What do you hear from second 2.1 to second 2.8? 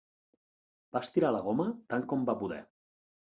com va poder.